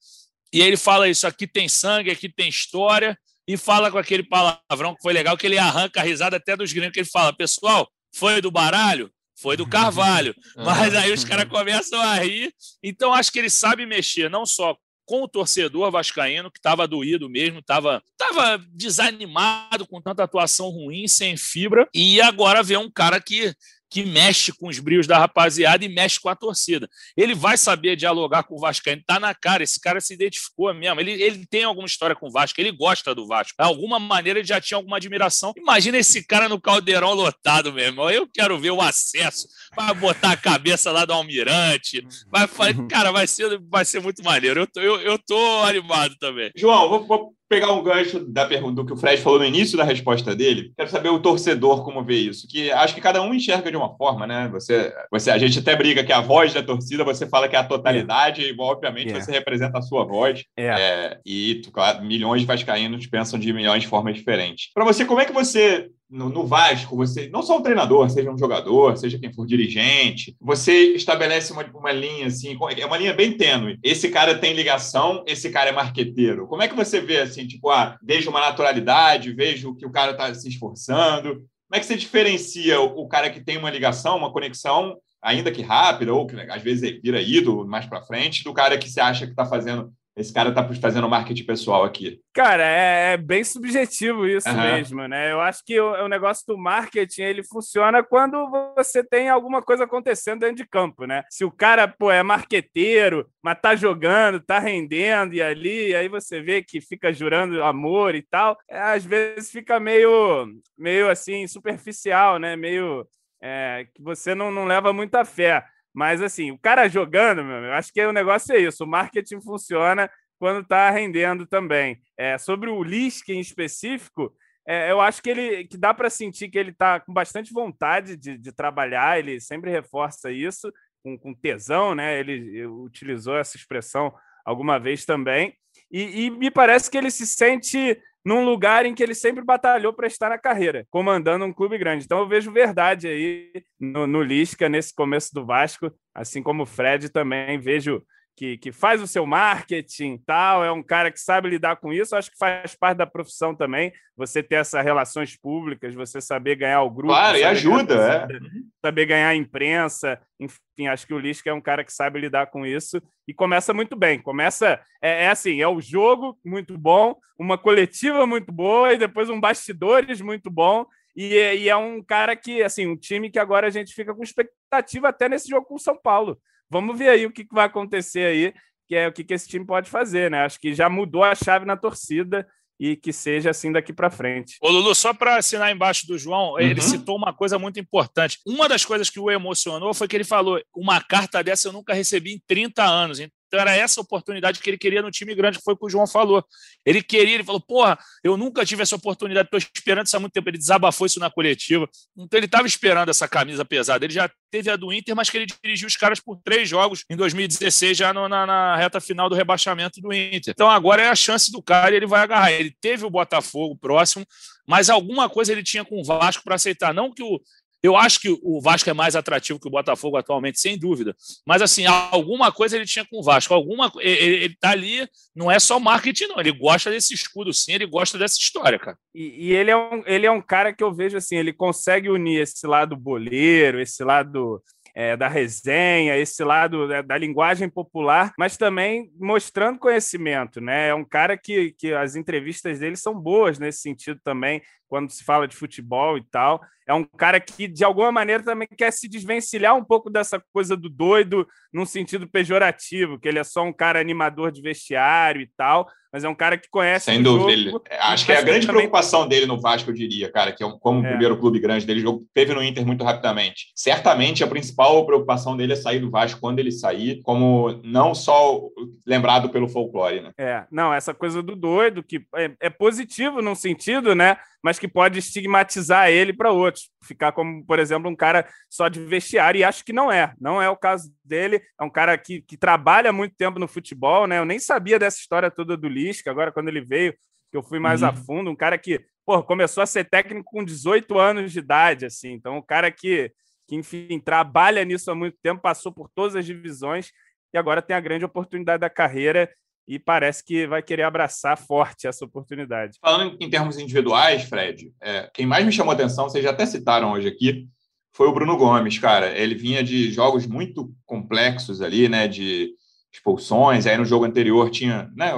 [0.52, 4.94] E ele fala isso: aqui tem sangue, aqui tem história, e fala com aquele palavrão
[4.94, 7.90] que foi legal, que ele arranca a risada até dos gringos, que ele fala: pessoal,
[8.14, 9.10] foi do baralho?
[9.38, 10.34] Foi do Carvalho.
[10.56, 12.54] Mas aí os caras começam a rir.
[12.82, 14.74] Então, acho que ele sabe mexer não só
[15.06, 21.06] com o torcedor vascaíno, que estava doído mesmo, estava tava desanimado com tanta atuação ruim,
[21.06, 23.54] sem fibra, e agora vê um cara que
[23.96, 26.86] que mexe com os brios da rapaziada e mexe com a torcida.
[27.16, 31.00] Ele vai saber dialogar com o Vascaíno, tá na cara, esse cara se identificou mesmo.
[31.00, 33.54] Ele, ele tem alguma história com o Vasco, ele gosta do Vasco.
[33.58, 35.54] De alguma maneira ele já tinha alguma admiração.
[35.56, 38.10] Imagina esse cara no caldeirão lotado, meu irmão.
[38.10, 39.48] Eu quero ver o acesso.
[39.74, 42.06] Vai botar a cabeça lá do Almirante.
[42.30, 42.46] Vai,
[42.90, 44.60] cara, vai ser, vai ser muito maneiro.
[44.60, 46.52] Eu tô, eu, eu tô animado também.
[46.54, 49.78] João, vou, vou pegar um gancho da pergunta do que o Fred falou no início
[49.78, 50.72] da resposta dele.
[50.76, 52.46] Quero saber o torcedor como vê isso.
[52.48, 54.48] Que acho que cada um enxerga de uma forma, né?
[54.52, 57.58] Você, você, a gente até briga que a voz da torcida você fala que é
[57.58, 58.50] a totalidade, é.
[58.50, 59.20] e obviamente é.
[59.20, 60.44] você representa a sua voz.
[60.56, 60.66] É.
[60.66, 64.70] É, e claro, milhões de vascaínos pensam de milhões de formas diferentes.
[64.74, 68.30] Para você, como é que você no, no, Vasco, você não só um treinador, seja
[68.30, 73.12] um jogador, seja quem for dirigente, você estabelece uma, uma linha assim, é uma linha
[73.12, 73.78] bem tênue.
[73.82, 76.46] Esse cara tem ligação, esse cara é marqueteiro.
[76.46, 80.12] Como é que você vê assim, tipo, ah, vejo uma naturalidade, vejo que o cara
[80.12, 81.34] está se esforçando.
[81.34, 85.50] Como é que você diferencia o, o cara que tem uma ligação, uma conexão, ainda
[85.50, 89.00] que rápida, ou que às vezes vira ídolo mais para frente, do cara que você
[89.00, 92.20] acha que está fazendo esse cara tá fazendo marketing pessoal aqui?
[92.32, 94.56] Cara, é, é bem subjetivo isso uhum.
[94.56, 95.30] mesmo, né?
[95.30, 99.84] Eu acho que o, o, negócio do marketing ele funciona quando você tem alguma coisa
[99.84, 101.22] acontecendo dentro de campo, né?
[101.28, 106.40] Se o cara, pô, é marqueteiro, mas tá jogando, tá rendendo e ali, aí você
[106.40, 110.48] vê que fica jurando amor e tal, é, às vezes fica meio,
[110.78, 112.56] meio assim, superficial, né?
[112.56, 113.06] Meio
[113.42, 115.62] é, que você não, não leva muita fé.
[115.96, 118.84] Mas, assim, o cara jogando, meu, eu acho que o negócio é isso.
[118.84, 121.98] O marketing funciona quando está rendendo também.
[122.18, 124.30] É, sobre o Lisca em específico,
[124.68, 128.14] é, eu acho que ele que dá para sentir que ele está com bastante vontade
[128.14, 130.70] de, de, trabalhar, ele sempre reforça isso,
[131.02, 132.20] com, com tesão, né?
[132.20, 134.12] Ele utilizou essa expressão
[134.44, 135.54] alguma vez também.
[135.90, 139.92] E, e, me parece que ele se sente num lugar em que ele sempre batalhou
[139.92, 142.04] para estar na carreira, comandando um clube grande.
[142.04, 146.66] Então eu vejo verdade aí no, no Lisca, nesse começo do Vasco, assim como o
[146.66, 148.02] Fred também vejo
[148.36, 152.14] que, que faz o seu marketing tal, é um cara que sabe lidar com isso,
[152.14, 156.82] acho que faz parte da profissão também, você ter essas relações públicas, você saber ganhar
[156.82, 157.14] o grupo.
[157.14, 158.38] Claro, e ajuda, ganhar, é.
[158.84, 162.48] Saber ganhar a imprensa, enfim, acho que o Lisca é um cara que sabe lidar
[162.48, 164.20] com isso e começa muito bem.
[164.20, 169.30] Começa, é, é assim, é o jogo muito bom, uma coletiva muito boa e depois
[169.30, 173.66] um bastidores muito bom e, e, é um cara que, assim, um time que agora
[173.66, 176.38] a gente fica com expectativa até nesse jogo com o São Paulo.
[176.70, 178.54] Vamos ver aí o que, vai acontecer aí,
[178.88, 180.44] que é o que, que esse time pode fazer, né?
[180.44, 182.46] Acho que já mudou a chave na torcida
[182.78, 184.56] e que seja assim daqui para frente.
[184.60, 186.60] Ô Lulu, só para assinar embaixo do João, uhum.
[186.60, 188.38] ele citou uma coisa muito importante.
[188.46, 191.94] Uma das coisas que o emocionou foi que ele falou: uma carta dessa eu nunca
[191.94, 193.18] recebi em 30 anos.
[193.56, 195.88] Então era essa oportunidade que ele queria no time grande, que foi o que o
[195.88, 196.44] João falou.
[196.84, 200.32] Ele queria, ele falou, porra, eu nunca tive essa oportunidade, estou esperando isso há muito
[200.34, 200.48] tempo.
[200.50, 201.88] Ele desabafou isso na coletiva.
[202.16, 204.04] Então ele estava esperando essa camisa pesada.
[204.04, 207.04] Ele já teve a do Inter, mas que ele dirigiu os caras por três jogos
[207.08, 210.52] em 2016, já no, na, na, reta final do rebaixamento do Inter.
[210.52, 212.52] Então agora é a chance do cara e ele vai agarrar.
[212.52, 214.26] Ele teve o Botafogo próximo,
[214.68, 216.92] mas alguma coisa ele tinha com o Vasco para aceitar.
[216.92, 217.40] Não que o,
[217.82, 221.14] eu acho que o Vasco é mais atrativo que o Botafogo atualmente, sem dúvida.
[221.46, 223.54] Mas, assim, alguma coisa ele tinha com o Vasco.
[223.54, 226.40] Alguma, ele, está ali, não é só marketing, não.
[226.40, 228.98] Ele gosta desse escudo, sim, ele gosta dessa história, cara.
[229.14, 232.08] E, e ele, é um, ele é um cara que eu vejo assim, ele consegue
[232.08, 234.62] unir esse lado boleiro, esse lado
[234.96, 240.88] é, da resenha, esse lado da, da, linguagem popular, mas também mostrando conhecimento, né?
[240.88, 245.24] É um cara que, que as entrevistas dele são boas nesse sentido também, quando se
[245.24, 246.60] fala de futebol e tal.
[246.86, 250.76] É um cara que, de alguma maneira, também quer se desvencilhar um pouco dessa coisa
[250.76, 255.50] do doido, num sentido pejorativo, que ele é só um cara animador de vestiário e
[255.56, 257.06] tal, mas é um cara que conhece.
[257.06, 257.52] Sem dúvida.
[257.52, 258.82] Ele, acho que é a grande também...
[258.82, 261.06] preocupação dele no Vasco, eu diria, cara, que é como é.
[261.06, 263.72] o primeiro clube grande dele, jogo teve no Inter muito rapidamente.
[263.74, 268.60] Certamente a principal preocupação dele é sair do Vasco quando ele sair, como não só
[269.04, 270.30] lembrado pelo folclore, né?
[270.38, 274.36] É, não, essa coisa do doido, que é, é positivo num sentido, né?
[274.62, 276.90] Mas que pode estigmatizar ele para outros.
[277.04, 280.34] Ficar como, por exemplo, um cara só de vestiário, e acho que não é.
[280.40, 281.62] Não é o caso dele.
[281.80, 284.38] É um cara que, que trabalha muito tempo no futebol, né?
[284.38, 287.12] Eu nem sabia dessa história toda do Lisca, agora quando ele veio,
[287.50, 288.08] que eu fui mais uhum.
[288.08, 292.06] a fundo, um cara que pô, começou a ser técnico com 18 anos de idade,
[292.06, 292.32] assim.
[292.32, 293.32] Então, um cara que,
[293.66, 297.10] que, enfim, trabalha nisso há muito tempo, passou por todas as divisões
[297.52, 299.50] e agora tem a grande oportunidade da carreira
[299.86, 302.98] e parece que vai querer abraçar forte essa oportunidade.
[303.00, 307.12] Falando em termos individuais, Fred, é, quem mais me chamou atenção, vocês já até citaram
[307.12, 307.68] hoje aqui,
[308.12, 309.36] foi o Bruno Gomes, cara.
[309.38, 312.26] Ele vinha de jogos muito complexos ali, né?
[312.26, 312.72] De
[313.12, 313.86] expulsões.
[313.86, 315.32] Aí no jogo anterior tinha, né?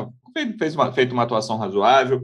[0.56, 2.22] Fez uma, feito uma atuação razoável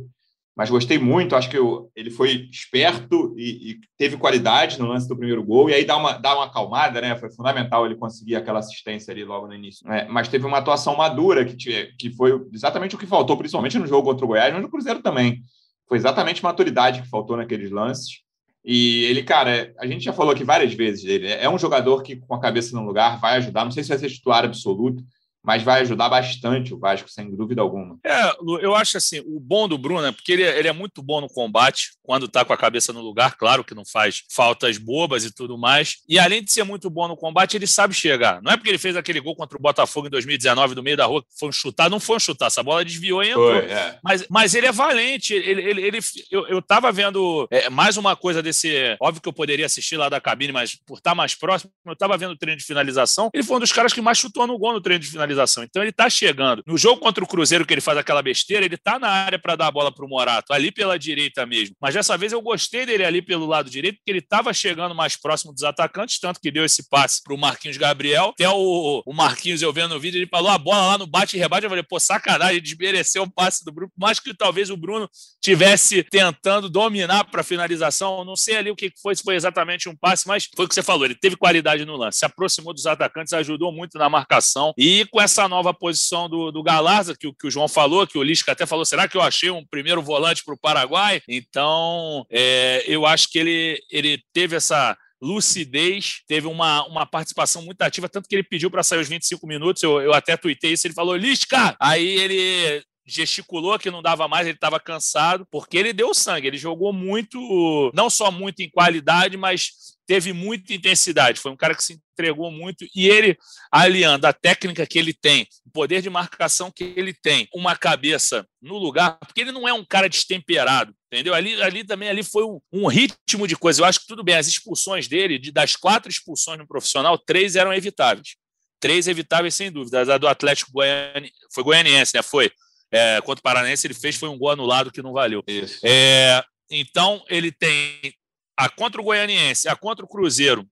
[0.57, 1.35] mas gostei muito.
[1.35, 5.69] Acho que eu, ele foi esperto e, e, teve qualidade no lance do primeiro gol,
[5.69, 7.17] e aí dá uma, dá uma acalmada, né?
[7.17, 9.91] Foi fundamental ele conseguir aquela assistência ali logo no início.
[9.91, 13.87] É, mas teve uma atuação madura que, que foi exatamente o que faltou, principalmente no
[13.87, 15.43] jogo contra o Goiás, mas no Cruzeiro também.
[15.89, 18.23] Foi exatamente maturidade que faltou naqueles lances.
[18.65, 21.29] E ele, cara, a gente já falou aqui várias vezes dele.
[21.29, 23.65] É um jogador que, com a cabeça no lugar, vai ajudar.
[23.65, 25.05] Não sei se vai ser titular absoluto,
[25.45, 27.99] mas vai ajudar bastante o Vasco, sem dúvida alguma.
[28.03, 31.03] É, eu acho assim, o bom do Bruno é porque ele, é, ele é muito
[31.03, 34.79] bom no combate, quando está com a cabeça no lugar, claro que não faz faltas
[34.79, 35.97] bobas e tudo mais.
[36.09, 38.41] E além de ser muito bom no combate, ele sabe chegar.
[38.43, 41.05] Não é porque ele fez aquele gol contra o Botafogo em 2019 do meio da
[41.05, 43.53] rua, que foi um chutar, não foi um chutar, essa bola desviou e entrou.
[43.53, 43.99] Foi, é.
[44.03, 45.99] mas, mas ele é valente, ele, ele, ele
[46.31, 50.09] eu, eu tava vendo é, mais uma coisa desse, óbvio que eu poderia assistir lá
[50.09, 53.43] da cabine, mas por estar mais próximo, eu tava vendo o treino de finalização, ele
[53.43, 55.65] foi um dos caras que mais chutou no gol no treino de finalização finalização.
[55.65, 56.63] Então ele está chegando.
[56.67, 59.57] No jogo contra o Cruzeiro, que ele faz aquela besteira, ele está na área para
[59.57, 61.77] dar a bola para o Morato, ali pela direita mesmo.
[61.81, 65.17] Mas dessa vez eu gostei dele ali pelo lado direito, porque ele estava chegando mais
[65.17, 68.29] próximo dos atacantes, tanto que deu esse passe para o Marquinhos Gabriel.
[68.29, 71.37] Até o, o Marquinhos, eu vendo no vídeo, ele falou a bola lá no bate
[71.37, 71.65] e rebate.
[71.65, 73.93] Eu falei, pô, sacanagem, desmereceu o passe do Bruno.
[73.97, 75.09] Mas que talvez o Bruno
[75.43, 78.25] tivesse tentando dominar para finalização.
[78.25, 80.75] Não sei ali o que foi, se foi exatamente um passe, mas foi o que
[80.75, 81.05] você falou.
[81.05, 84.73] Ele teve qualidade no lance, se aproximou dos atacantes, ajudou muito na marcação.
[84.77, 88.23] E com essa nova posição do, do Galarza, que, que o João falou, que o
[88.23, 91.23] Lisca até falou, será que eu achei um primeiro volante para o Paraguai?
[91.29, 97.81] Então, é, eu acho que ele, ele teve essa lucidez, teve uma, uma participação muito
[97.83, 100.87] ativa, tanto que ele pediu para sair os 25 minutos, eu, eu até tuitei isso,
[100.87, 101.75] ele falou, Lisca!
[101.81, 106.57] Aí ele gesticulou que não dava mais, ele estava cansado, porque ele deu sangue, ele
[106.57, 111.41] jogou muito, não só muito em qualidade, mas teve muita intensidade.
[111.41, 113.37] Foi um cara que se entregou muito e ele,
[113.71, 118.47] aliando a técnica que ele tem, o poder de marcação que ele tem, uma cabeça
[118.61, 121.35] no lugar, porque ele não é um cara destemperado, entendeu?
[121.35, 123.81] Ali, ali também ali foi um, um ritmo de coisa.
[123.81, 127.57] Eu acho que tudo bem, as expulsões dele, de, das quatro expulsões no profissional, três
[127.57, 128.37] eram evitáveis.
[128.81, 130.15] Três evitáveis, sem dúvida.
[130.15, 132.23] A do Atlético Goiani, foi goianiense, né?
[132.23, 132.51] Foi.
[132.95, 135.43] É, contra o Paranense, ele fez, foi um gol anulado que não valeu.
[135.83, 138.15] É, então, ele tem
[138.57, 140.65] a contra o Goianiense, a contra o Cruzeiro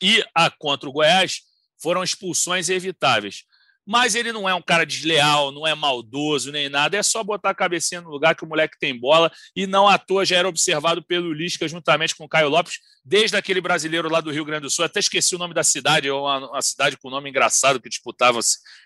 [0.00, 1.42] e a contra o Goiás
[1.82, 3.44] foram expulsões evitáveis.
[3.90, 7.50] Mas ele não é um cara desleal, não é maldoso nem nada, é só botar
[7.50, 10.48] a cabecinha no lugar que o moleque tem bola e não à toa já era
[10.48, 14.62] observado pelo Lisca juntamente com o Caio Lopes, desde aquele brasileiro lá do Rio Grande
[14.62, 17.80] do Sul, até esqueci o nome da cidade, é uma, uma cidade com nome engraçado
[17.80, 18.38] que disputava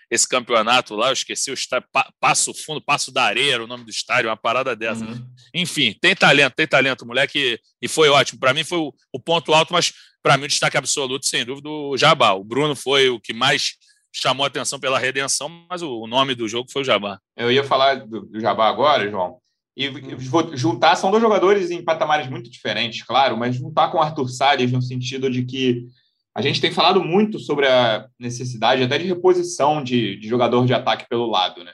[0.09, 1.87] esse campeonato lá, eu esqueci o estádio,
[2.19, 5.05] Passo Fundo, Passo da Areia, o nome do estádio, uma parada dessa.
[5.05, 5.23] Uhum.
[5.53, 8.39] Enfim, tem talento, tem talento, moleque, e foi ótimo.
[8.39, 11.69] Para mim foi o, o, ponto alto, mas para mim o destaque absoluto, sem dúvida,
[11.69, 12.33] o Jabá.
[12.33, 13.75] O Bruno foi o que mais
[14.15, 17.19] chamou atenção pela redenção, mas o, nome do jogo foi o Jabá.
[17.35, 19.37] Eu ia falar do, do Jabá agora, João,
[19.75, 24.01] e vou juntar, são dois jogadores em patamares muito diferentes, claro, mas juntar com o
[24.01, 25.85] Arthur Salles no sentido de que
[26.33, 30.73] a gente tem falado muito sobre a necessidade até de reposição de, de jogador de
[30.73, 31.73] ataque pelo lado, né?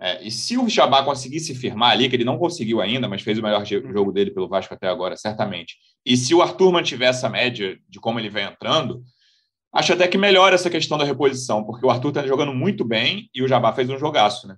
[0.00, 3.38] É, e se o Jabá conseguisse firmar ali, que ele não conseguiu ainda, mas fez
[3.38, 5.76] o melhor jogo dele pelo Vasco até agora, certamente.
[6.04, 9.04] E se o Arthur mantiver essa média de como ele vem entrando,
[9.72, 13.28] acho até que melhora essa questão da reposição, porque o Arthur está jogando muito bem
[13.34, 14.56] e o Jabá fez um jogaço, né?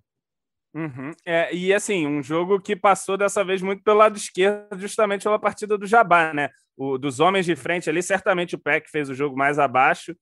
[0.74, 1.12] Uhum.
[1.24, 5.38] É, e assim, um jogo que passou dessa vez muito pelo lado esquerdo, justamente pela
[5.38, 6.50] partida do Jabá, né?
[6.76, 10.16] O, dos homens de frente ali, certamente o Peck fez o jogo mais abaixo,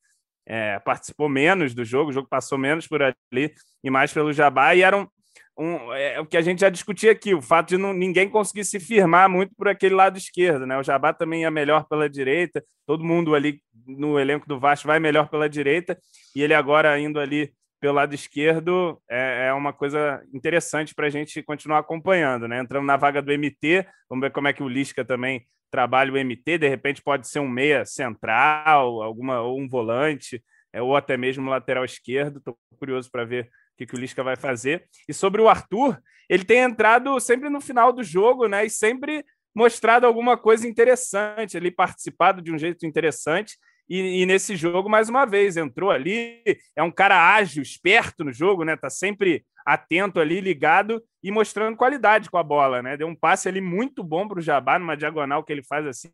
[0.46, 4.74] é, participou menos do jogo, o jogo passou menos por ali e mais pelo Jabá,
[4.74, 5.08] e era
[5.58, 8.28] um, um, é, o que a gente já discutia aqui, o fato de não, ninguém
[8.28, 10.78] conseguir se firmar muito por aquele lado esquerdo, né?
[10.78, 14.98] O Jabá também é melhor pela direita, todo mundo ali no elenco do Vasco vai
[14.98, 15.98] melhor pela direita,
[16.34, 21.10] e ele agora indo ali pelo lado esquerdo é, é uma coisa interessante para a
[21.10, 22.60] gente continuar acompanhando, né?
[22.60, 26.16] Entrando na vaga do MT, vamos ver como é que o Lisca também trabalha o
[26.16, 30.42] MT, de repente pode ser um meia central, alguma ou um volante, é,
[30.80, 32.38] ou até mesmo lateral esquerdo.
[32.38, 34.86] Estou curioso para ver o que, que o Lisca vai fazer.
[35.08, 38.64] E sobre o Arthur, ele tem entrado sempre no final do jogo, né?
[38.64, 43.56] E sempre mostrado alguma coisa interessante, ele participado de um jeito interessante.
[43.88, 46.42] E, e, nesse jogo, mais uma vez, entrou ali,
[46.74, 48.76] é um cara ágil, esperto no jogo, né?
[48.76, 52.96] Tá sempre atento ali, ligado e mostrando qualidade com a bola, né?
[52.96, 56.10] Deu um passe ali muito bom para o Jabá, numa diagonal que ele faz assim,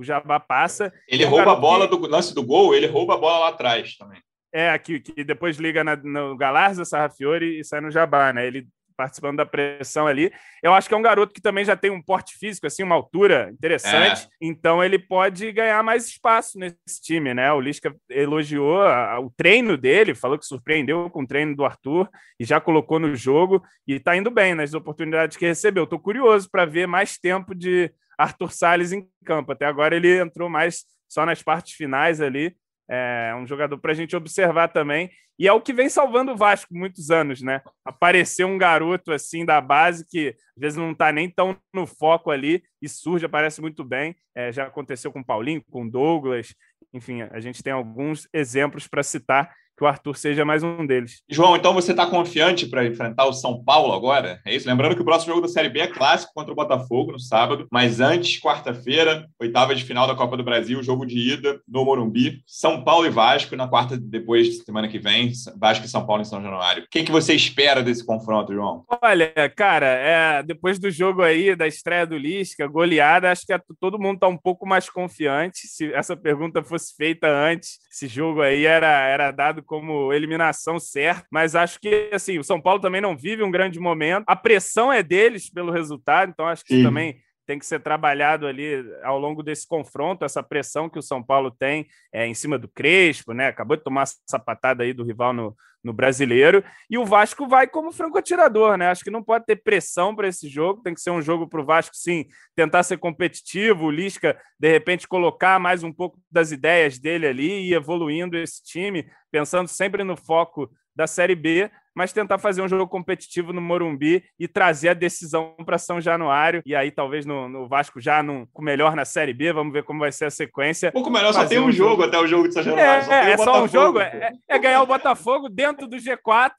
[0.00, 0.92] o Jabá passa.
[1.06, 4.20] Ele rouba a bola do lance do gol, ele rouba a bola lá atrás também.
[4.52, 8.46] É, que, que depois liga na, no Galarza, Sarrafiore e sai no Jabá, né?
[8.46, 8.66] Ele
[9.00, 10.30] participando da pressão ali.
[10.62, 12.94] Eu acho que é um garoto que também já tem um porte físico, assim, uma
[12.94, 14.28] altura interessante, é.
[14.42, 17.50] então ele pode ganhar mais espaço nesse time, né?
[17.50, 21.64] O Lisca elogiou a, a, o treino dele, falou que surpreendeu com o treino do
[21.64, 25.86] Arthur e já colocou no jogo e tá indo bem nas oportunidades que recebeu.
[25.86, 29.52] Tô curioso para ver mais tempo de Arthur Salles em campo.
[29.52, 32.54] Até agora ele entrou mais só nas partes finais ali.
[32.90, 35.10] É um jogador para a gente observar também.
[35.38, 37.62] E é o que vem salvando o Vasco muitos anos, né?
[37.84, 42.30] Apareceu um garoto assim da base que às vezes não está nem tão no foco
[42.30, 44.16] ali e surge, aparece muito bem.
[44.34, 46.54] É, já aconteceu com o Paulinho, com o Douglas.
[46.92, 51.22] Enfim, a gente tem alguns exemplos para citar que o Arthur seja mais um deles.
[51.26, 54.38] João, então você está confiante para enfrentar o São Paulo agora?
[54.44, 54.68] É isso?
[54.68, 57.66] Lembrando que o próximo jogo da Série B é clássico contra o Botafogo no sábado,
[57.72, 62.42] mas antes, quarta-feira, oitava de final da Copa do Brasil, jogo de ida no Morumbi,
[62.46, 66.26] São Paulo e Vasco na quarta depois, semana que vem, Vasco e São Paulo em
[66.26, 66.86] São Januário.
[66.90, 68.84] Quem que você espera desse confronto, João?
[69.02, 73.60] Olha, cara, é, depois do jogo aí, da estreia do Lisca, goleada, acho que é,
[73.80, 75.60] todo mundo está um pouco mais confiante.
[75.66, 81.28] Se essa pergunta fosse feita antes, esse jogo aí era, era dado como eliminação certa,
[81.30, 84.24] mas acho que assim, o São Paulo também não vive um grande momento.
[84.26, 86.82] A pressão é deles pelo resultado, então acho que Sim.
[86.82, 91.20] também tem que ser trabalhado ali ao longo desse confronto, essa pressão que o São
[91.20, 93.48] Paulo tem é, em cima do Crespo, né?
[93.48, 96.62] Acabou de tomar essa patada aí do rival no, no brasileiro.
[96.88, 98.88] E o Vasco vai como franco-atirador, né?
[98.88, 101.60] Acho que não pode ter pressão para esse jogo, tem que ser um jogo para
[101.60, 103.86] o Vasco, sim, tentar ser competitivo.
[103.86, 108.62] O Lisca, de repente, colocar mais um pouco das ideias dele ali e evoluindo esse
[108.62, 113.60] time, pensando sempre no foco da Série B, mas tentar fazer um jogo competitivo no
[113.60, 116.62] Morumbi e trazer a decisão para São Januário.
[116.64, 119.82] E aí, talvez no, no Vasco já no, com melhor na Série B, vamos ver
[119.82, 120.92] como vai ser a sequência.
[120.92, 123.02] Pouco melhor, só tem um jogo, jogo até o jogo de São Januário.
[123.02, 126.52] É, só, é, é só um jogo, é, é, ganhar o Botafogo dentro do G4,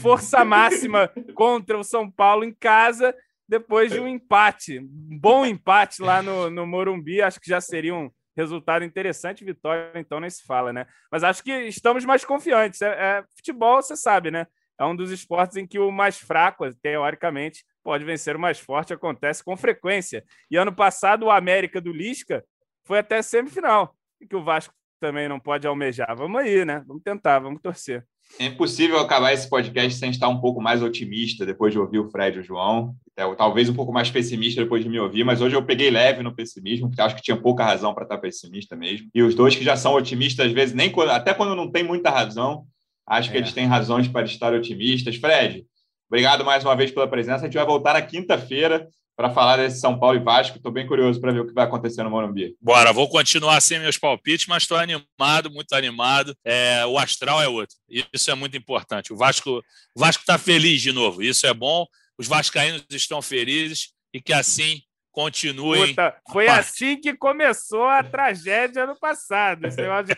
[0.00, 3.14] força máxima contra o São Paulo em casa.
[3.48, 7.94] Depois de um empate, um bom empate lá no, no Morumbi, acho que já seria
[7.94, 10.86] um, resultado interessante, vitória, então nem se fala, né?
[11.10, 12.82] Mas acho que estamos mais confiantes.
[12.82, 14.46] É, é, futebol, você sabe, né?
[14.78, 18.92] É um dos esportes em que o mais fraco, teoricamente, pode vencer o mais forte,
[18.92, 20.22] acontece com frequência.
[20.50, 22.44] E ano passado, o América do Lisca
[22.84, 26.14] foi até semifinal, e que o Vasco também não pode almejar.
[26.14, 26.84] Vamos aí, né?
[26.86, 28.06] Vamos tentar, vamos torcer.
[28.38, 32.10] É impossível acabar esse podcast sem estar um pouco mais otimista depois de ouvir o
[32.10, 32.94] Fred e o João.
[33.16, 36.22] É, talvez um pouco mais pessimista depois de me ouvir, mas hoje eu peguei leve
[36.22, 39.08] no pessimismo, porque acho que tinha pouca razão para estar pessimista mesmo.
[39.14, 41.82] E os dois que já são otimistas, às vezes, nem quando, até quando não tem
[41.82, 42.66] muita razão,
[43.06, 43.32] acho é.
[43.32, 45.16] que eles têm razões para estar otimistas.
[45.16, 45.64] Fred,
[46.10, 47.42] obrigado mais uma vez pela presença.
[47.42, 50.58] A gente vai voltar na quinta-feira para falar desse São Paulo e Vasco.
[50.58, 52.54] Estou bem curioso para ver o que vai acontecer no Morumbi.
[52.60, 56.36] Bora, vou continuar sem meus palpites, mas estou animado, muito animado.
[56.44, 57.74] É, o astral é outro.
[58.12, 59.12] Isso é muito importante.
[59.12, 59.62] O Vasco
[59.94, 61.22] o Vasco está feliz de novo.
[61.22, 61.86] Isso é bom.
[62.18, 65.88] Os vascaínos estão felizes e que assim continuem.
[65.88, 69.66] Puta, foi assim que começou a tragédia ano passado.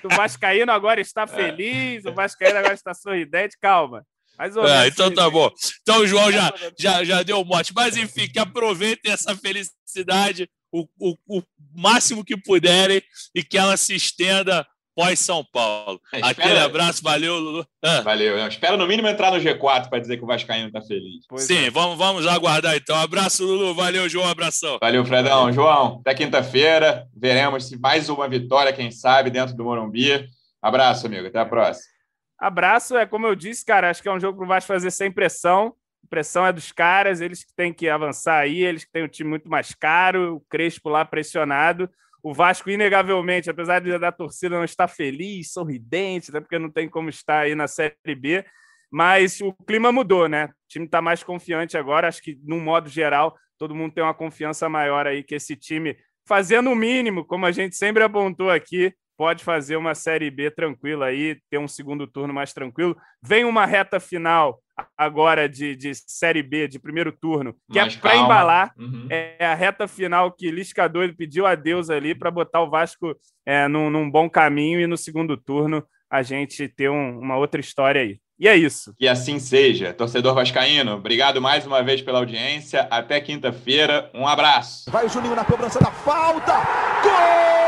[0.05, 3.57] O Vascaíno agora está feliz, o Vascaíno agora está sorridente.
[3.61, 4.05] Calma.
[4.39, 5.51] Mais ou é, então tá bom.
[5.83, 7.73] Então o João já, já, já deu o mote.
[7.75, 11.43] Mas enfim, que aproveitem essa felicidade o, o, o
[11.75, 13.03] máximo que puderem
[13.35, 14.67] e que ela se estenda
[14.99, 16.01] pós-São Paulo.
[16.13, 16.31] É, espera...
[16.31, 17.67] Aquele abraço, valeu, Lulu.
[17.85, 18.01] Ah.
[18.01, 18.37] Valeu.
[18.49, 21.25] Espera no mínimo entrar no G4 para dizer que o Vascaíno está feliz.
[21.29, 21.71] Pois Sim, é.
[21.71, 22.97] vamos, vamos aguardar então.
[22.97, 23.75] Abraço, Lulu.
[23.75, 24.29] Valeu, João.
[24.29, 24.77] Abração.
[24.81, 25.53] Valeu, Fredão.
[25.53, 27.07] João, até quinta-feira.
[27.17, 30.29] Veremos se mais uma vitória, quem sabe, dentro do Morumbi.
[30.61, 31.29] Abraço, amigo.
[31.29, 31.98] Até a próxima.
[32.39, 34.91] Abraço, é como eu disse, cara, acho que é um jogo que o Vasco fazer
[34.93, 35.75] sem pressão.
[36.05, 39.09] A pressão é dos caras, eles que têm que avançar aí, eles que têm um
[39.09, 41.91] time muito mais caro, o Crespo lá pressionado.
[42.23, 46.89] O Vasco, inegavelmente, apesar de da torcida não estar feliz, sorridente, até porque não tem
[46.89, 48.45] como estar aí na Série B,
[48.91, 50.47] mas o clima mudou, né?
[50.47, 52.09] O time está mais confiante agora.
[52.09, 55.97] Acho que, num modo geral, todo mundo tem uma confiança maior aí que esse time,
[56.27, 61.07] fazendo o mínimo, como a gente sempre apontou aqui, pode fazer uma Série B tranquila
[61.07, 62.97] aí, ter um segundo turno mais tranquilo.
[63.21, 64.61] Vem uma reta final
[64.97, 68.73] agora de, de Série B, de primeiro turno, que é mais é para embalar.
[68.79, 69.09] Uhum.
[69.11, 73.13] É a reta final que Lisca doido pediu a Deus ali para botar o Vasco
[73.45, 77.61] é, num, num, bom caminho e no segundo turno a gente ter um, uma outra
[77.61, 78.21] história aí.
[78.39, 78.95] E é isso.
[78.97, 79.93] Que assim seja.
[79.93, 82.87] Torcedor Vascaíno, obrigado mais uma vez pela audiência.
[82.89, 84.09] Até quinta-feira.
[84.15, 84.89] Um abraço.
[84.93, 86.55] Vai o Juninho na cobrança da falta.
[87.03, 87.68] Gol!